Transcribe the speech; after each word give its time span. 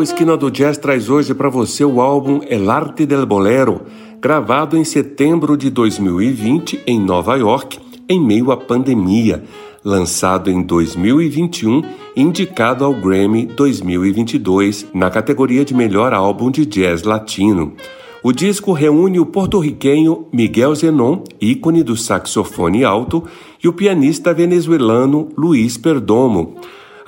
O 0.00 0.02
Esquina 0.02 0.34
do 0.34 0.50
Jazz 0.50 0.78
traz 0.78 1.10
hoje 1.10 1.34
para 1.34 1.50
você 1.50 1.84
o 1.84 2.00
álbum 2.00 2.40
El 2.48 2.70
Arte 2.70 3.04
del 3.04 3.26
Bolero, 3.26 3.82
gravado 4.18 4.74
em 4.74 4.82
setembro 4.82 5.58
de 5.58 5.68
2020 5.68 6.84
em 6.86 6.98
Nova 6.98 7.36
York, 7.36 7.78
em 8.08 8.18
meio 8.18 8.50
à 8.50 8.56
pandemia, 8.56 9.44
lançado 9.84 10.50
em 10.50 10.62
2021 10.62 11.82
e 12.16 12.22
indicado 12.22 12.82
ao 12.82 12.94
Grammy 12.94 13.44
2022 13.44 14.86
na 14.94 15.10
categoria 15.10 15.66
de 15.66 15.74
melhor 15.74 16.14
álbum 16.14 16.50
de 16.50 16.64
jazz 16.64 17.02
latino. 17.02 17.74
O 18.22 18.32
disco 18.32 18.72
reúne 18.72 19.20
o 19.20 19.26
porto-riquenho 19.26 20.28
Miguel 20.32 20.74
Zenon, 20.74 21.24
ícone 21.38 21.82
do 21.82 21.94
saxofone 21.94 22.84
alto, 22.84 23.22
e 23.62 23.68
o 23.68 23.72
pianista 23.74 24.32
venezuelano 24.32 25.28
Luiz 25.36 25.76
Perdomo. 25.76 26.54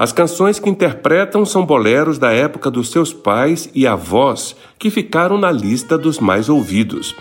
As 0.03 0.11
canções 0.11 0.59
que 0.59 0.69
interpretam 0.69 1.47
são 1.47 1.65
boleros 1.65 2.19
da 2.19 2.33
época 2.33 2.69
dos 2.73 2.91
seus 2.91 3.13
pais 3.13 3.71
e 3.73 3.87
avós, 3.87 4.57
que 4.77 4.91
ficaram 4.91 5.39
na 5.39 5.53
lista 5.53 5.97
dos 5.97 6.19
mais 6.19 6.49
ouvidos. 6.49 7.15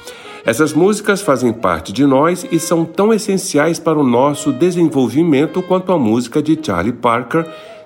Essas 0.44 0.74
músicas 0.74 1.22
fazem 1.22 1.54
parte 1.54 1.94
de 1.94 2.08
nós 2.08 2.44
e 2.52 2.58
são 2.58 2.84
tão 2.84 3.14
essenciais 3.14 3.78
para 3.78 4.00
o 4.00 4.04
nosso 4.04 4.52
desenvolvimento 4.52 5.62
quanto 5.62 5.92
a 5.92 6.00
música 6.00 6.42
de 6.42 6.58
Charlie 6.60 6.92
Parker, 6.92 7.46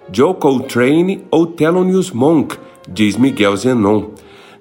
Joe 0.09 0.33
Coltrane 0.33 1.25
ou 1.29 1.45
Thelonious 1.45 2.11
Monk, 2.11 2.55
diz 2.87 3.17
Miguel 3.17 3.57
Zenon. 3.57 4.11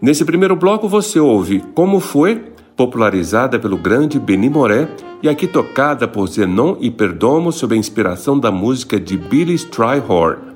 Nesse 0.02 0.24
primeiro 0.24 0.56
bloco 0.56 0.88
você 0.88 1.20
ouve 1.20 1.62
Como 1.76 2.00
Foi, 2.00 2.42
popularizada 2.76 3.58
pelo 3.58 3.76
grande 3.76 4.18
Benny 4.18 4.48
Moré 4.48 4.88
e 5.22 5.28
aqui 5.28 5.46
tocada 5.46 6.06
por 6.06 6.28
Zenon 6.28 6.76
e 6.80 6.90
Perdomo 6.90 7.52
sob 7.52 7.74
a 7.74 7.78
inspiração 7.78 8.38
da 8.38 8.50
música 8.50 8.98
de 8.98 9.16
Billy 9.16 9.54
Strayhorn. 9.54 10.54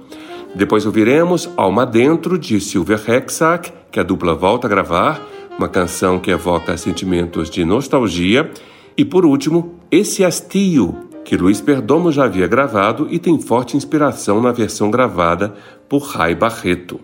Depois 0.55 0.87
ouviremos 0.87 1.49
Alma 1.57 1.87
Dentro, 1.87 2.39
de 2.39 2.61
Silver 2.61 3.01
Hexack, 3.09 3.73
que 3.91 4.01
a 4.01 4.03
dupla 4.03 4.35
volta 4.35 4.67
a 4.67 4.71
gravar, 4.71 5.21
uma 5.59 5.69
canção 5.69 6.19
que 6.19 6.31
evoca 6.31 6.77
sentimentos 6.77 7.51
de 7.51 7.65
nostalgia. 7.65 8.51
E 8.97 9.05
por 9.05 9.25
último, 9.25 9.75
Esse 9.91 10.25
Astio, 10.25 10.95
que 11.25 11.37
Luiz 11.37 11.61
Perdomo 11.61 12.11
já 12.11 12.25
havia 12.25 12.47
gravado 12.47 13.07
e 13.11 13.19
tem 13.19 13.41
forte 13.41 13.77
inspiração 13.77 14.41
na 14.41 14.51
versão 14.51 14.91
gravada 14.91 15.55
por 15.89 16.03
Ray 16.03 16.35
Barreto. 16.35 17.01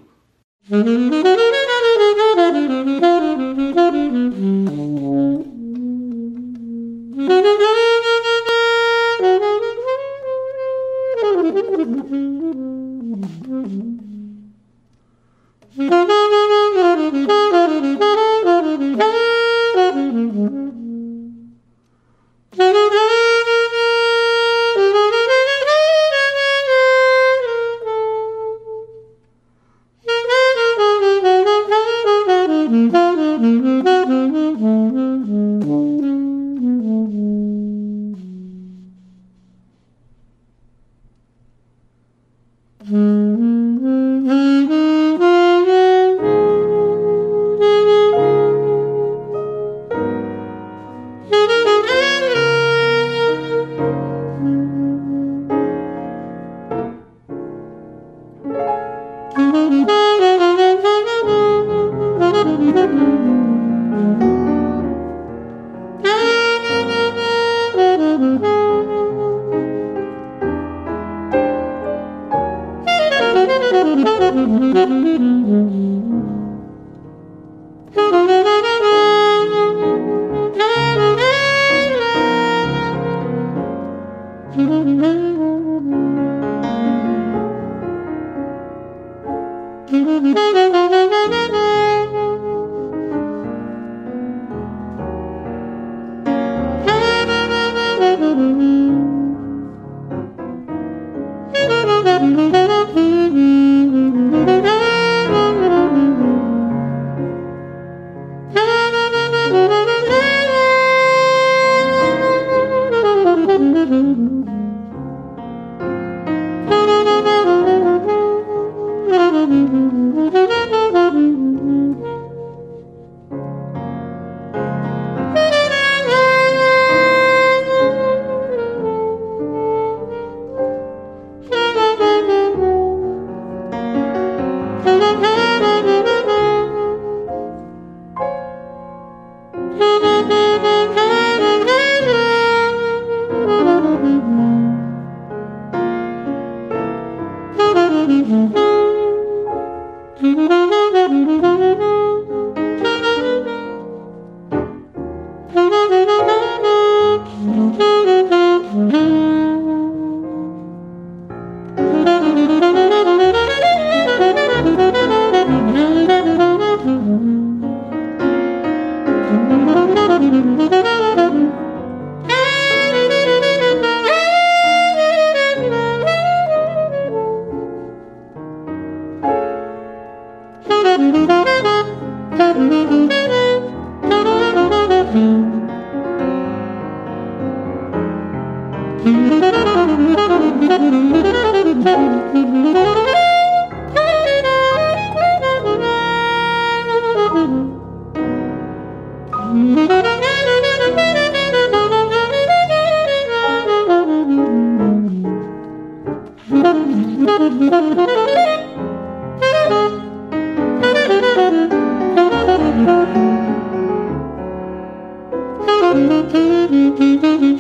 Mm-hmm. 216.33 217.54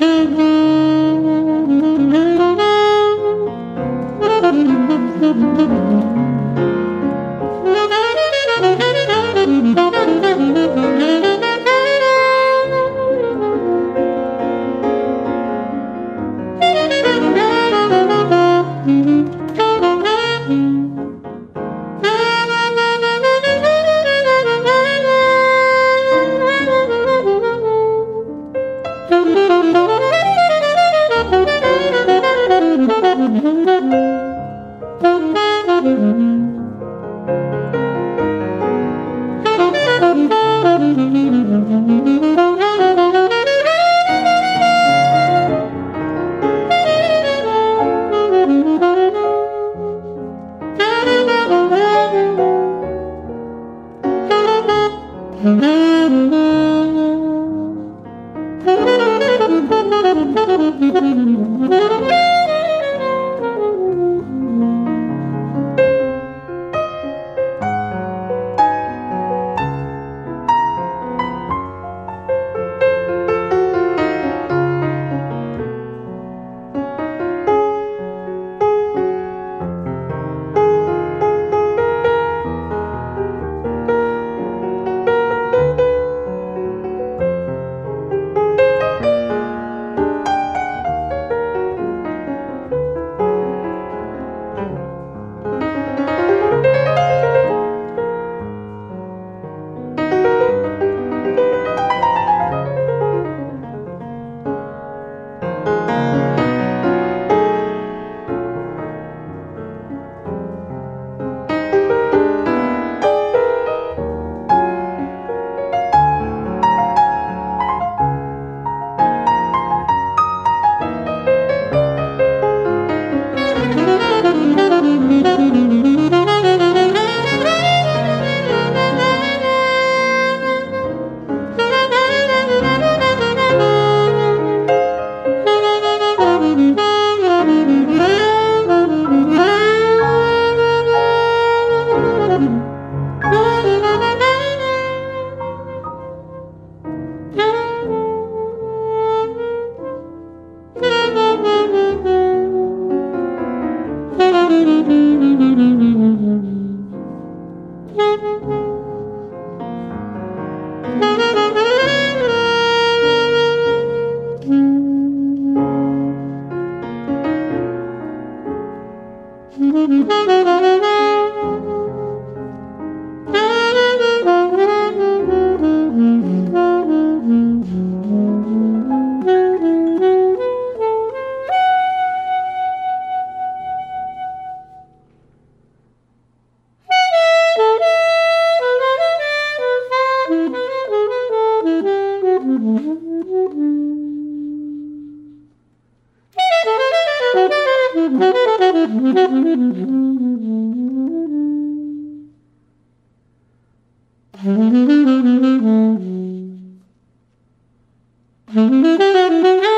Mm-hmm. 208.55 209.74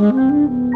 Mm-hmm. 0.00 0.70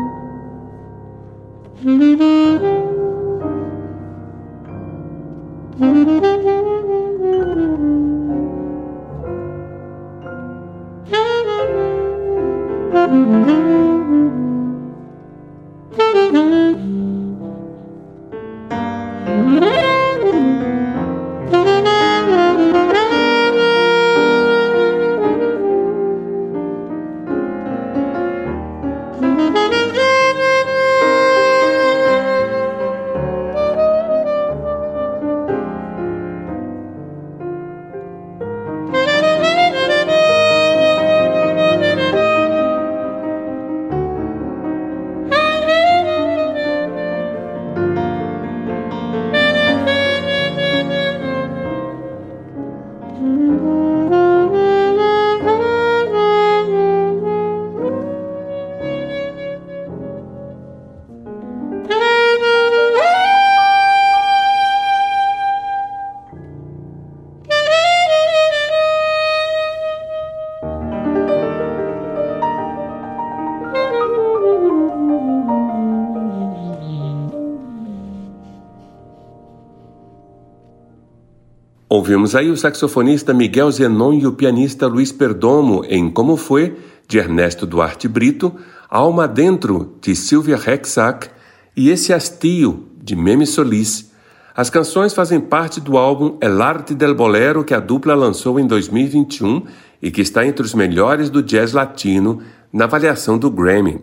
Ouvimos 82.04 82.34
aí 82.34 82.50
o 82.50 82.56
saxofonista 82.56 83.32
Miguel 83.32 83.70
Zenon 83.70 84.12
e 84.12 84.26
o 84.26 84.32
pianista 84.34 84.86
Luiz 84.86 85.10
Perdomo 85.10 85.82
em 85.88 86.10
Como 86.10 86.36
Foi, 86.36 86.76
de 87.08 87.16
Ernesto 87.16 87.64
Duarte 87.64 88.06
Brito, 88.06 88.54
Alma 88.90 89.26
Dentro, 89.26 89.96
de 90.02 90.14
Silvia 90.14 90.58
Rexac 90.58 91.30
e 91.74 91.88
Esse 91.88 92.12
Hastio, 92.12 92.90
de 93.02 93.16
Meme 93.16 93.46
Solis. 93.46 94.12
As 94.54 94.68
canções 94.68 95.14
fazem 95.14 95.40
parte 95.40 95.80
do 95.80 95.96
álbum 95.96 96.36
El 96.42 96.60
Arte 96.60 96.94
del 96.94 97.14
Bolero 97.14 97.64
que 97.64 97.72
a 97.72 97.80
dupla 97.80 98.14
lançou 98.14 98.60
em 98.60 98.66
2021 98.66 99.62
e 100.02 100.10
que 100.10 100.20
está 100.20 100.44
entre 100.44 100.62
os 100.62 100.74
melhores 100.74 101.30
do 101.30 101.42
jazz 101.42 101.72
latino 101.72 102.42
na 102.70 102.84
avaliação 102.84 103.38
do 103.38 103.50
Grammy. 103.50 104.00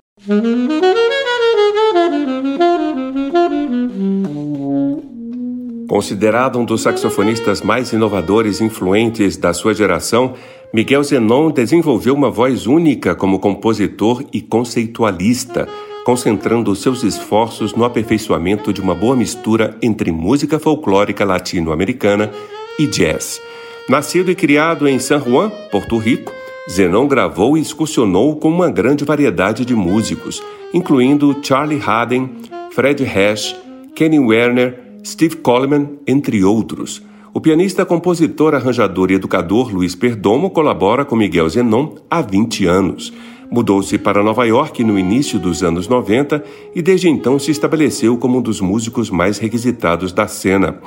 Considerado 5.91 6.57
um 6.57 6.63
dos 6.63 6.83
saxofonistas 6.83 7.61
mais 7.61 7.91
inovadores 7.91 8.61
e 8.61 8.63
influentes 8.63 9.35
da 9.35 9.53
sua 9.53 9.73
geração, 9.73 10.35
Miguel 10.73 11.03
Zenon 11.03 11.51
desenvolveu 11.51 12.15
uma 12.15 12.31
voz 12.31 12.65
única 12.65 13.13
como 13.13 13.39
compositor 13.39 14.23
e 14.31 14.39
conceitualista, 14.39 15.67
concentrando 16.05 16.73
seus 16.77 17.03
esforços 17.03 17.75
no 17.75 17.83
aperfeiçoamento 17.83 18.71
de 18.71 18.79
uma 18.79 18.95
boa 18.95 19.17
mistura 19.17 19.75
entre 19.81 20.13
música 20.13 20.57
folclórica 20.57 21.25
latino-americana 21.25 22.31
e 22.79 22.87
jazz. 22.87 23.41
Nascido 23.89 24.31
e 24.31 24.35
criado 24.35 24.87
em 24.87 24.97
San 24.97 25.19
Juan, 25.19 25.51
Porto 25.69 25.97
Rico, 25.97 26.31
Zenon 26.69 27.05
gravou 27.05 27.57
e 27.57 27.61
excursionou 27.61 28.37
com 28.37 28.47
uma 28.47 28.69
grande 28.69 29.03
variedade 29.03 29.65
de 29.65 29.75
músicos, 29.75 30.41
incluindo 30.73 31.37
Charlie 31.43 31.81
Haden, 31.85 32.29
Fred 32.71 33.03
Hash, 33.03 33.53
Kenny 33.93 34.19
Werner 34.19 34.90
Steve 35.05 35.37
Coleman, 35.37 35.97
entre 36.05 36.43
outros. 36.43 37.01
O 37.33 37.39
pianista, 37.39 37.85
compositor, 37.85 38.53
arranjador 38.53 39.09
e 39.09 39.15
educador 39.15 39.73
Luiz 39.73 39.95
Perdomo 39.95 40.49
colabora 40.49 41.05
com 41.05 41.15
Miguel 41.15 41.49
Zenon 41.49 41.95
há 42.09 42.21
20 42.21 42.65
anos. 42.65 43.13
Mudou-se 43.49 43.97
para 43.97 44.23
Nova 44.23 44.45
York 44.45 44.83
no 44.83 44.97
início 44.97 45.39
dos 45.39 45.63
anos 45.63 45.87
90 45.87 46.43
e 46.75 46.81
desde 46.81 47.09
então 47.09 47.39
se 47.39 47.51
estabeleceu 47.51 48.17
como 48.17 48.37
um 48.37 48.41
dos 48.41 48.61
músicos 48.61 49.09
mais 49.09 49.37
requisitados 49.39 50.13
da 50.13 50.27
cena. 50.27 50.79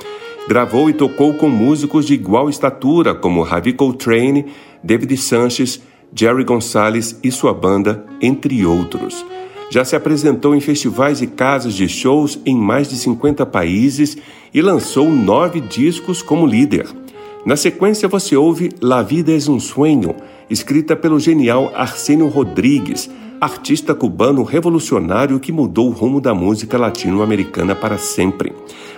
Gravou 0.47 0.89
e 0.89 0.93
tocou 0.93 1.33
com 1.33 1.49
músicos 1.49 2.05
de 2.05 2.13
igual 2.13 2.49
estatura 2.49 3.13
como 3.13 3.41
Ravi 3.41 3.73
Coltrane, 3.73 4.45
David 4.83 5.17
Sanchez, 5.17 5.81
Jerry 6.13 6.43
Gonzalez 6.43 7.19
e 7.23 7.31
sua 7.31 7.53
banda, 7.53 8.05
entre 8.21 8.65
outros. 8.65 9.25
Já 9.69 9.83
se 9.83 9.95
apresentou 9.95 10.55
em 10.55 10.61
festivais 10.61 11.21
e 11.21 11.27
casas 11.27 11.73
de 11.73 11.87
shows 11.87 12.39
em 12.45 12.55
mais 12.55 12.87
de 12.87 12.95
50 12.95 13.45
países 13.45 14.17
e 14.53 14.61
lançou 14.61 15.09
nove 15.09 15.59
discos 15.59 16.21
como 16.21 16.45
líder. 16.45 16.87
Na 17.45 17.55
sequência, 17.55 18.07
você 18.07 18.35
ouve 18.35 18.71
La 18.81 19.03
Vida 19.03 19.31
es 19.31 19.47
un 19.47 19.59
Sueño, 19.59 20.15
escrita 20.49 20.95
pelo 20.95 21.19
genial 21.19 21.71
Arsenio 21.75 22.27
Rodrigues, 22.27 23.09
artista 23.39 23.93
cubano 23.93 24.43
revolucionário 24.43 25.39
que 25.39 25.51
mudou 25.51 25.89
o 25.89 25.91
rumo 25.91 26.21
da 26.21 26.33
música 26.33 26.77
latino-americana 26.77 27.75
para 27.75 27.97
sempre. 27.97 28.53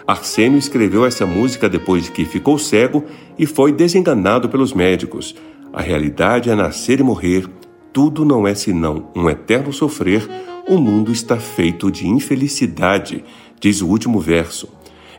Arsenio 0.05 0.57
escreveu 0.57 1.05
essa 1.05 1.25
música 1.25 1.67
depois 1.67 2.07
que 2.07 2.23
ficou 2.23 2.57
cego 2.57 3.03
e 3.37 3.45
foi 3.45 3.71
desenganado 3.71 4.47
pelos 4.47 4.73
médicos. 4.73 5.35
A 5.73 5.81
realidade 5.81 6.49
é 6.49 6.55
nascer 6.55 6.99
e 6.99 7.03
morrer, 7.03 7.45
tudo 7.91 8.23
não 8.23 8.47
é 8.47 8.53
senão 8.53 9.09
um 9.15 9.29
eterno 9.29 9.73
sofrer 9.73 10.25
o 10.67 10.77
mundo 10.77 11.11
está 11.11 11.37
feito 11.37 11.89
de 11.89 12.07
infelicidade, 12.07 13.23
diz 13.59 13.81
o 13.81 13.87
último 13.87 14.19
verso. 14.19 14.67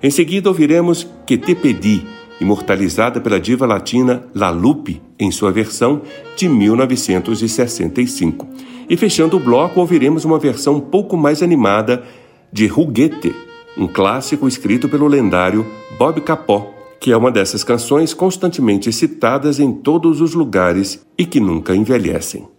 Em 0.02 0.10
seguida 0.10 0.48
ouviremos 0.48 1.08
Que 1.26 1.38
Te 1.38 1.54
Pedi, 1.54 2.06
imortalizada 2.40 3.20
pela 3.20 3.40
diva 3.40 3.66
latina 3.66 4.24
La 4.34 4.50
Lupe 4.50 5.00
em 5.18 5.30
sua 5.30 5.50
versão 5.50 6.02
de 6.36 6.48
1965. 6.48 8.46
E 8.88 8.96
fechando 8.96 9.36
o 9.36 9.40
bloco, 9.40 9.80
ouviremos 9.80 10.24
uma 10.24 10.38
versão 10.38 10.76
um 10.76 10.80
pouco 10.80 11.16
mais 11.16 11.42
animada 11.42 12.04
de 12.52 12.68
Juguete, 12.68 13.34
um 13.76 13.86
clássico 13.86 14.46
escrito 14.46 14.88
pelo 14.88 15.08
lendário 15.08 15.66
Bob 15.98 16.20
Capó, 16.20 16.72
que 17.00 17.10
é 17.10 17.16
uma 17.16 17.30
dessas 17.30 17.64
canções 17.64 18.12
constantemente 18.12 18.92
citadas 18.92 19.58
em 19.58 19.72
todos 19.72 20.20
os 20.20 20.34
lugares 20.34 21.04
e 21.16 21.24
que 21.24 21.40
nunca 21.40 21.74
envelhecem. 21.74 22.57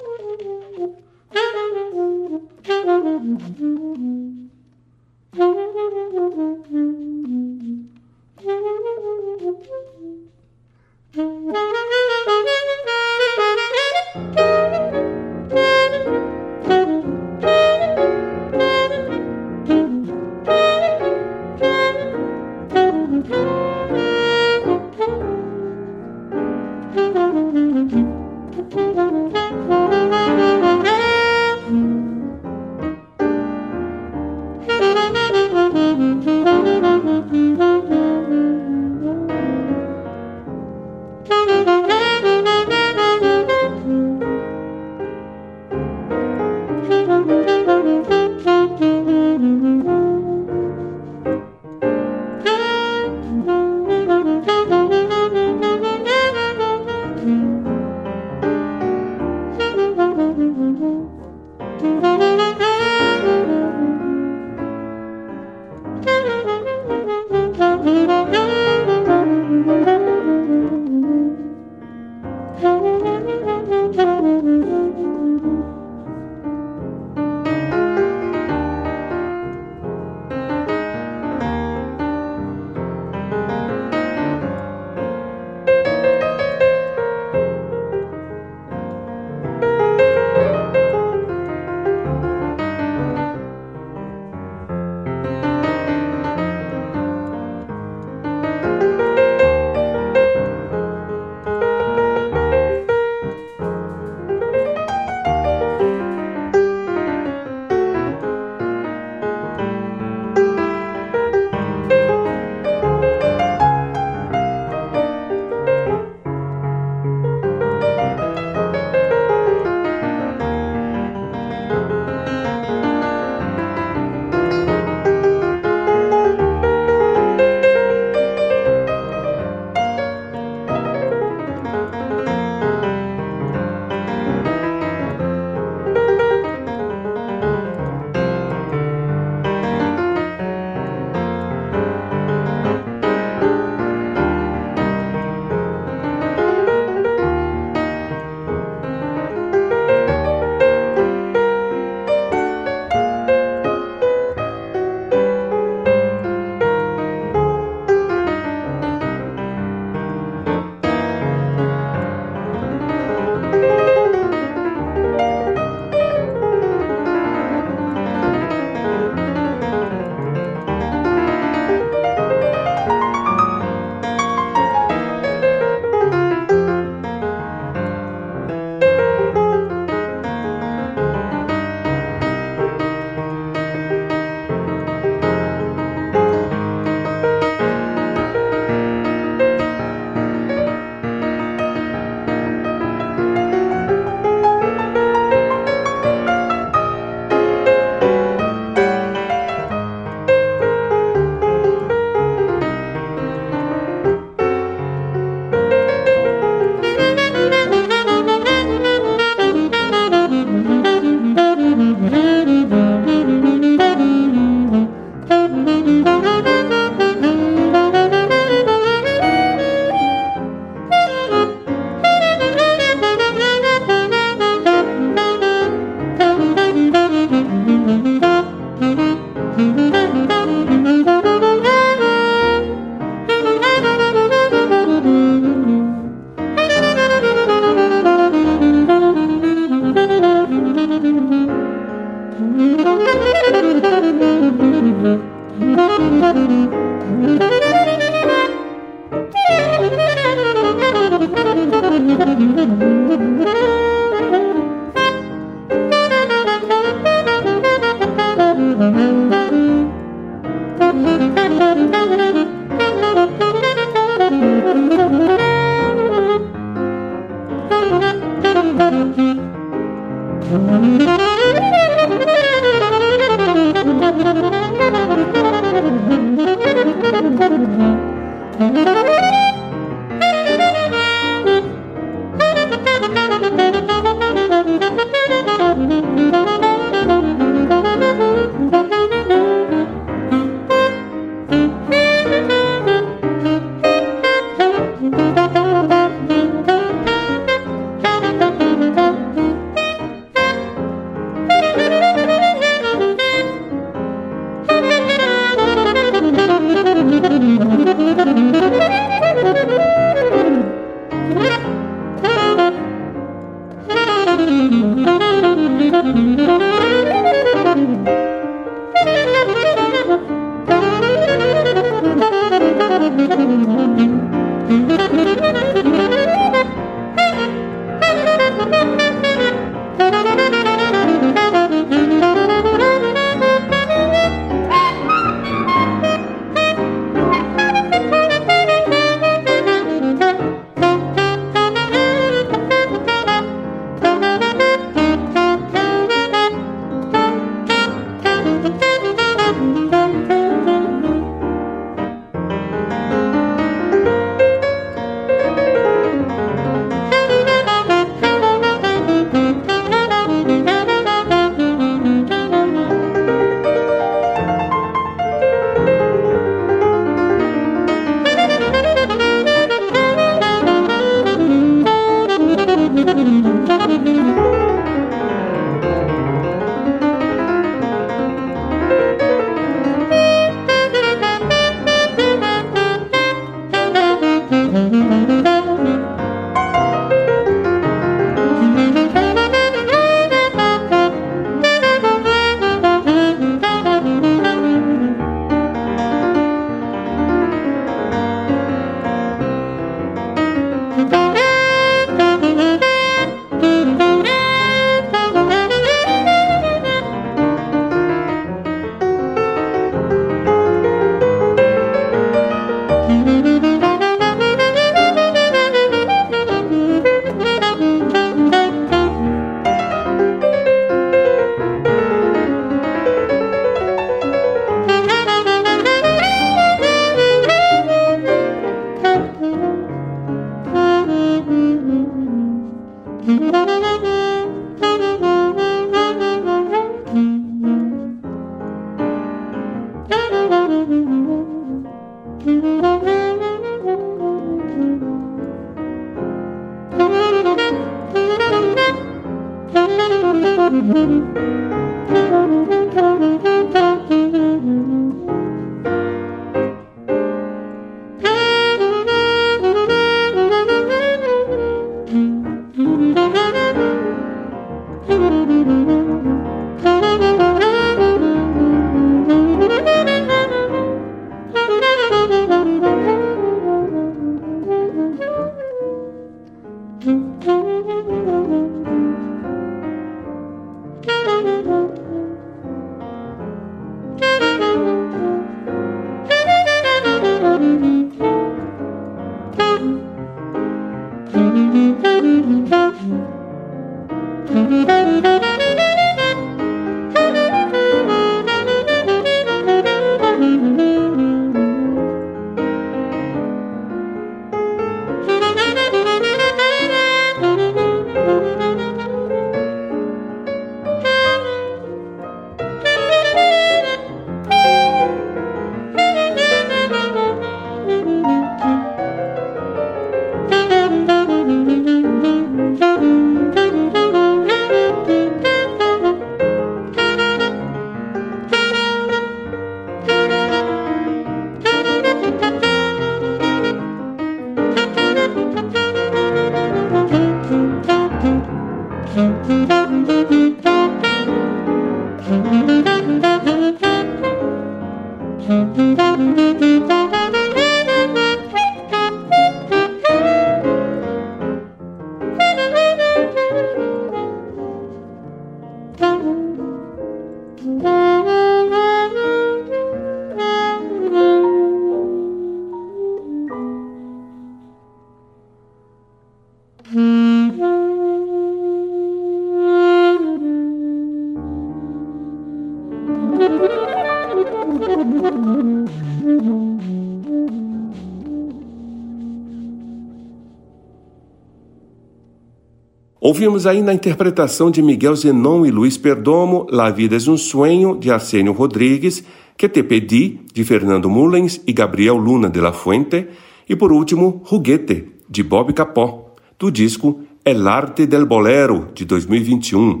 Ouvimos 583.32 583.66
aí 583.66 583.80
na 583.80 583.94
interpretação 583.94 584.70
de 584.70 584.82
Miguel 584.82 585.16
Zenon 585.16 585.64
e 585.64 585.70
Luiz 585.70 585.96
Perdomo 585.96 586.66
La 586.68 586.90
Vida 586.90 587.16
é 587.16 587.30
um 587.30 587.38
Sueño, 587.38 587.96
de 587.98 588.10
Arsênio 588.10 588.52
Rodrigues, 588.52 589.24
Que 589.56 589.70
Te 589.70 589.82
Pedi, 589.82 590.40
de 590.52 590.62
Fernando 590.64 591.08
Mullens 591.08 591.58
e 591.66 591.72
Gabriel 591.72 592.16
Luna 592.16 592.50
de 592.50 592.60
la 592.60 592.74
Fuente, 592.74 593.26
e 593.66 593.74
por 593.74 593.90
último, 593.90 594.42
Ruguete, 594.44 595.12
de 595.30 595.42
Bob 595.42 595.72
Capó, 595.72 596.34
do 596.58 596.70
disco 596.70 597.20
El 597.42 597.66
Arte 597.66 598.06
del 598.06 598.26
Bolero, 598.26 598.88
de 598.94 599.06
2021. 599.06 600.00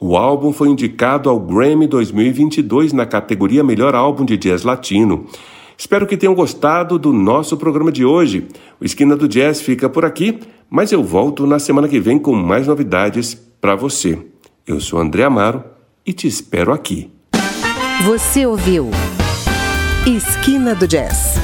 O 0.00 0.16
álbum 0.16 0.52
foi 0.52 0.68
indicado 0.68 1.30
ao 1.30 1.38
Grammy 1.38 1.86
2022 1.86 2.92
na 2.92 3.06
categoria 3.06 3.62
Melhor 3.62 3.94
Álbum 3.94 4.24
de 4.24 4.36
Jazz 4.36 4.64
Latino. 4.64 5.26
Espero 5.82 6.06
que 6.06 6.16
tenham 6.16 6.32
gostado 6.32 6.96
do 6.96 7.12
nosso 7.12 7.56
programa 7.56 7.90
de 7.90 8.04
hoje. 8.04 8.46
O 8.80 8.84
Esquina 8.84 9.16
do 9.16 9.26
Jazz 9.26 9.60
fica 9.60 9.88
por 9.88 10.04
aqui, 10.04 10.38
mas 10.70 10.92
eu 10.92 11.02
volto 11.02 11.44
na 11.44 11.58
semana 11.58 11.88
que 11.88 11.98
vem 11.98 12.20
com 12.20 12.32
mais 12.32 12.68
novidades 12.68 13.34
para 13.60 13.74
você. 13.74 14.16
Eu 14.64 14.78
sou 14.78 15.00
André 15.00 15.24
Amaro 15.24 15.64
e 16.06 16.12
te 16.12 16.28
espero 16.28 16.72
aqui. 16.72 17.10
Você 18.04 18.46
ouviu 18.46 18.92
Esquina 20.06 20.72
do 20.72 20.86
Jazz 20.86 21.34